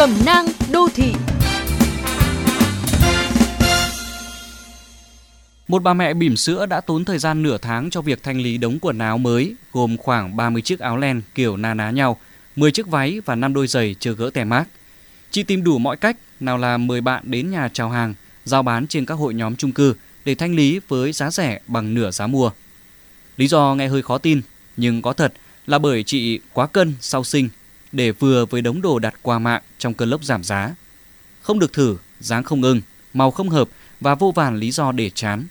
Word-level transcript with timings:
Cẩm 0.00 0.14
nang 0.26 0.46
đô 0.72 0.88
thị 0.94 1.12
Một 5.68 5.82
bà 5.82 5.94
mẹ 5.94 6.14
bỉm 6.14 6.36
sữa 6.36 6.66
đã 6.66 6.80
tốn 6.80 7.04
thời 7.04 7.18
gian 7.18 7.42
nửa 7.42 7.58
tháng 7.58 7.90
cho 7.90 8.00
việc 8.00 8.22
thanh 8.22 8.40
lý 8.40 8.58
đống 8.58 8.78
quần 8.80 8.98
áo 8.98 9.18
mới, 9.18 9.54
gồm 9.72 9.96
khoảng 9.96 10.36
30 10.36 10.62
chiếc 10.62 10.80
áo 10.80 10.96
len 10.96 11.22
kiểu 11.34 11.56
na 11.56 11.74
ná 11.74 11.90
nhau, 11.90 12.16
10 12.56 12.72
chiếc 12.72 12.86
váy 12.86 13.20
và 13.24 13.34
5 13.34 13.54
đôi 13.54 13.66
giày 13.66 13.94
chưa 14.00 14.14
gỡ 14.14 14.30
tè 14.34 14.44
mát. 14.44 14.64
Chị 15.30 15.42
tìm 15.42 15.64
đủ 15.64 15.78
mọi 15.78 15.96
cách, 15.96 16.16
nào 16.40 16.58
là 16.58 16.76
mời 16.76 17.00
bạn 17.00 17.22
đến 17.26 17.50
nhà 17.50 17.68
chào 17.72 17.90
hàng, 17.90 18.14
giao 18.44 18.62
bán 18.62 18.86
trên 18.86 19.06
các 19.06 19.14
hội 19.14 19.34
nhóm 19.34 19.56
chung 19.56 19.72
cư 19.72 19.94
để 20.24 20.34
thanh 20.34 20.54
lý 20.54 20.80
với 20.88 21.12
giá 21.12 21.30
rẻ 21.30 21.60
bằng 21.66 21.94
nửa 21.94 22.10
giá 22.10 22.26
mua. 22.26 22.50
Lý 23.36 23.48
do 23.48 23.74
nghe 23.74 23.88
hơi 23.88 24.02
khó 24.02 24.18
tin, 24.18 24.40
nhưng 24.76 25.02
có 25.02 25.12
thật 25.12 25.32
là 25.66 25.78
bởi 25.78 26.02
chị 26.02 26.40
quá 26.52 26.66
cân 26.66 26.94
sau 27.00 27.24
sinh 27.24 27.48
để 27.92 28.10
vừa 28.10 28.46
với 28.46 28.62
đống 28.62 28.82
đồ 28.82 28.98
đặt 28.98 29.14
qua 29.22 29.38
mạng 29.38 29.62
trong 29.78 29.94
cơn 29.94 30.10
lốc 30.10 30.24
giảm 30.24 30.44
giá. 30.44 30.74
Không 31.42 31.58
được 31.58 31.72
thử, 31.72 31.96
dáng 32.20 32.44
không 32.44 32.62
ưng, 32.62 32.80
màu 33.14 33.30
không 33.30 33.48
hợp 33.48 33.68
và 34.00 34.14
vô 34.14 34.32
vàn 34.32 34.56
lý 34.56 34.70
do 34.70 34.92
để 34.92 35.10
chán. 35.10 35.46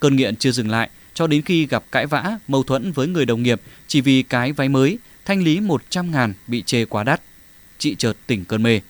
Cơn 0.00 0.16
nghiện 0.16 0.36
chưa 0.36 0.52
dừng 0.52 0.70
lại 0.70 0.90
cho 1.14 1.26
đến 1.26 1.42
khi 1.42 1.66
gặp 1.66 1.84
cãi 1.92 2.06
vã, 2.06 2.38
mâu 2.48 2.62
thuẫn 2.62 2.92
với 2.92 3.06
người 3.06 3.26
đồng 3.26 3.42
nghiệp 3.42 3.60
chỉ 3.86 4.00
vì 4.00 4.22
cái 4.22 4.52
váy 4.52 4.68
mới, 4.68 4.98
thanh 5.24 5.42
lý 5.42 5.60
100 5.60 6.10
ngàn 6.10 6.34
bị 6.46 6.62
chê 6.62 6.84
quá 6.84 7.04
đắt. 7.04 7.20
Chị 7.78 7.94
chợt 7.94 8.12
tỉnh 8.26 8.44
cơn 8.44 8.62
mê. 8.62 8.80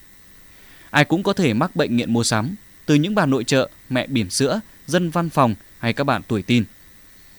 Ai 0.90 1.04
cũng 1.04 1.22
có 1.22 1.32
thể 1.32 1.54
mắc 1.54 1.76
bệnh 1.76 1.96
nghiện 1.96 2.12
mua 2.12 2.24
sắm, 2.24 2.54
từ 2.86 2.94
những 2.94 3.14
bà 3.14 3.26
nội 3.26 3.44
trợ, 3.44 3.70
mẹ 3.90 4.06
bỉm 4.06 4.30
sữa, 4.30 4.60
dân 4.86 5.10
văn 5.10 5.30
phòng 5.30 5.54
hay 5.78 5.92
các 5.92 6.04
bạn 6.04 6.22
tuổi 6.28 6.42
tin. 6.42 6.64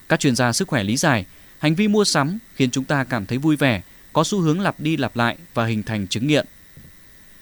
Các 0.09 0.19
chuyên 0.19 0.35
gia 0.35 0.51
sức 0.51 0.67
khỏe 0.67 0.83
lý 0.83 0.97
giải, 0.97 1.25
hành 1.59 1.75
vi 1.75 1.87
mua 1.87 2.03
sắm 2.03 2.37
khiến 2.55 2.71
chúng 2.71 2.85
ta 2.85 3.03
cảm 3.03 3.25
thấy 3.25 3.37
vui 3.37 3.55
vẻ, 3.55 3.81
có 4.13 4.23
xu 4.23 4.39
hướng 4.39 4.59
lặp 4.59 4.79
đi 4.79 4.97
lặp 4.97 5.15
lại 5.15 5.37
và 5.53 5.65
hình 5.65 5.83
thành 5.83 6.07
chứng 6.07 6.27
nghiện. 6.27 6.45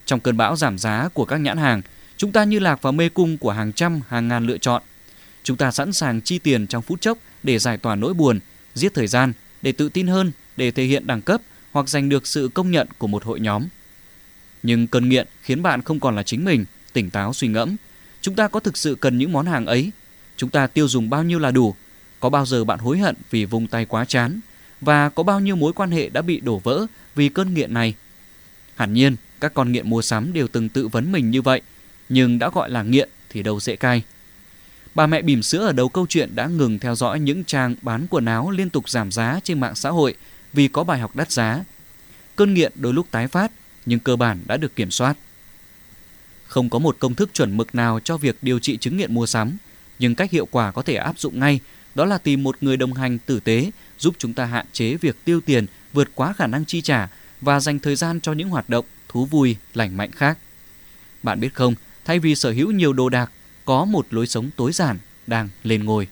Trong 0.05 0.19
cơn 0.19 0.37
bão 0.37 0.55
giảm 0.55 0.77
giá 0.77 1.09
của 1.13 1.25
các 1.25 1.37
nhãn 1.37 1.57
hàng, 1.57 1.81
chúng 2.17 2.31
ta 2.31 2.43
như 2.43 2.59
lạc 2.59 2.81
vào 2.81 2.93
mê 2.93 3.09
cung 3.09 3.37
của 3.37 3.51
hàng 3.51 3.73
trăm, 3.73 4.01
hàng 4.07 4.27
ngàn 4.27 4.45
lựa 4.45 4.57
chọn. 4.57 4.81
Chúng 5.43 5.57
ta 5.57 5.71
sẵn 5.71 5.93
sàng 5.93 6.21
chi 6.21 6.39
tiền 6.39 6.67
trong 6.67 6.81
phút 6.81 7.01
chốc 7.01 7.17
để 7.43 7.59
giải 7.59 7.77
tỏa 7.77 7.95
nỗi 7.95 8.13
buồn, 8.13 8.39
giết 8.73 8.93
thời 8.93 9.07
gian, 9.07 9.33
để 9.61 9.71
tự 9.71 9.89
tin 9.89 10.07
hơn, 10.07 10.31
để 10.57 10.71
thể 10.71 10.83
hiện 10.83 11.07
đẳng 11.07 11.21
cấp 11.21 11.41
hoặc 11.71 11.89
giành 11.89 12.09
được 12.09 12.27
sự 12.27 12.49
công 12.53 12.71
nhận 12.71 12.87
của 12.97 13.07
một 13.07 13.23
hội 13.23 13.39
nhóm. 13.39 13.67
Nhưng 14.63 14.87
cơn 14.87 15.09
nghiện 15.09 15.27
khiến 15.41 15.61
bạn 15.61 15.81
không 15.81 15.99
còn 15.99 16.15
là 16.15 16.23
chính 16.23 16.45
mình, 16.45 16.65
tỉnh 16.93 17.09
táo 17.09 17.33
suy 17.33 17.47
ngẫm. 17.47 17.75
Chúng 18.21 18.35
ta 18.35 18.47
có 18.47 18.59
thực 18.59 18.77
sự 18.77 18.95
cần 18.95 19.17
những 19.17 19.31
món 19.31 19.45
hàng 19.45 19.65
ấy? 19.65 19.91
Chúng 20.37 20.49
ta 20.49 20.67
tiêu 20.67 20.87
dùng 20.87 21.09
bao 21.09 21.23
nhiêu 21.23 21.39
là 21.39 21.51
đủ? 21.51 21.75
Có 22.19 22.29
bao 22.29 22.45
giờ 22.45 22.63
bạn 22.63 22.79
hối 22.79 22.99
hận 22.99 23.15
vì 23.29 23.45
vung 23.45 23.67
tay 23.67 23.85
quá 23.85 24.05
chán? 24.05 24.39
Và 24.81 25.09
có 25.09 25.23
bao 25.23 25.39
nhiêu 25.39 25.55
mối 25.55 25.73
quan 25.73 25.91
hệ 25.91 26.09
đã 26.09 26.21
bị 26.21 26.39
đổ 26.39 26.59
vỡ 26.59 26.85
vì 27.15 27.29
cơn 27.29 27.53
nghiện 27.53 27.73
này? 27.73 27.95
Hẳn 28.75 28.93
nhiên, 28.93 29.15
các 29.39 29.53
con 29.53 29.71
nghiện 29.71 29.89
mua 29.89 30.01
sắm 30.01 30.33
đều 30.33 30.47
từng 30.47 30.69
tự 30.69 30.87
vấn 30.87 31.11
mình 31.11 31.31
như 31.31 31.41
vậy, 31.41 31.61
nhưng 32.09 32.39
đã 32.39 32.49
gọi 32.49 32.69
là 32.69 32.83
nghiện 32.83 33.09
thì 33.29 33.43
đâu 33.43 33.59
dễ 33.59 33.75
cai. 33.75 34.03
Bà 34.95 35.07
mẹ 35.07 35.21
bỉm 35.21 35.43
sữa 35.43 35.65
ở 35.65 35.71
đầu 35.71 35.89
câu 35.89 36.05
chuyện 36.09 36.35
đã 36.35 36.47
ngừng 36.47 36.79
theo 36.79 36.95
dõi 36.95 37.19
những 37.19 37.43
trang 37.43 37.75
bán 37.81 38.07
quần 38.09 38.25
áo 38.25 38.51
liên 38.51 38.69
tục 38.69 38.89
giảm 38.89 39.11
giá 39.11 39.39
trên 39.43 39.59
mạng 39.59 39.75
xã 39.75 39.89
hội 39.89 40.15
vì 40.53 40.67
có 40.67 40.83
bài 40.83 40.99
học 40.99 41.15
đắt 41.15 41.31
giá. 41.31 41.63
Cơn 42.35 42.53
nghiện 42.53 42.71
đôi 42.75 42.93
lúc 42.93 43.07
tái 43.11 43.27
phát, 43.27 43.51
nhưng 43.85 43.99
cơ 43.99 44.15
bản 44.15 44.39
đã 44.47 44.57
được 44.57 44.75
kiểm 44.75 44.91
soát. 44.91 45.17
Không 46.45 46.69
có 46.69 46.79
một 46.79 46.95
công 46.99 47.15
thức 47.15 47.29
chuẩn 47.33 47.57
mực 47.57 47.75
nào 47.75 47.99
cho 48.03 48.17
việc 48.17 48.37
điều 48.41 48.59
trị 48.59 48.77
chứng 48.77 48.97
nghiện 48.97 49.13
mua 49.13 49.25
sắm, 49.25 49.57
nhưng 49.99 50.15
cách 50.15 50.31
hiệu 50.31 50.47
quả 50.51 50.71
có 50.71 50.81
thể 50.81 50.95
áp 50.95 51.19
dụng 51.19 51.39
ngay 51.39 51.59
đó 51.95 52.05
là 52.05 52.17
tìm 52.17 52.43
một 52.43 52.57
người 52.61 52.77
đồng 52.77 52.93
hành 52.93 53.17
tử 53.19 53.39
tế 53.39 53.71
giúp 53.99 54.15
chúng 54.17 54.33
ta 54.33 54.45
hạn 54.45 54.65
chế 54.73 54.95
việc 54.95 55.25
tiêu 55.25 55.41
tiền 55.41 55.65
vượt 55.93 56.09
quá 56.15 56.33
khả 56.33 56.47
năng 56.47 56.65
chi 56.65 56.81
trả 56.81 57.09
và 57.41 57.59
dành 57.59 57.79
thời 57.79 57.95
gian 57.95 58.21
cho 58.21 58.33
những 58.33 58.49
hoạt 58.49 58.69
động 58.69 58.85
thú 59.07 59.25
vui, 59.25 59.55
lành 59.73 59.97
mạnh 59.97 60.11
khác. 60.11 60.37
Bạn 61.23 61.39
biết 61.39 61.53
không, 61.53 61.75
thay 62.05 62.19
vì 62.19 62.35
sở 62.35 62.51
hữu 62.51 62.71
nhiều 62.71 62.93
đồ 62.93 63.09
đạc, 63.09 63.31
có 63.65 63.85
một 63.85 64.05
lối 64.09 64.27
sống 64.27 64.49
tối 64.55 64.71
giản 64.71 64.97
đang 65.27 65.49
lên 65.63 65.83
ngôi. 65.83 66.07